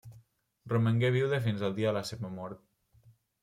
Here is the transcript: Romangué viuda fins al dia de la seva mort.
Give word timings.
Romangué 0.71 1.11
viuda 1.17 1.41
fins 1.45 1.67
al 1.69 1.77
dia 1.77 1.91
de 1.91 1.97
la 2.01 2.05
seva 2.13 2.35
mort. 2.41 2.69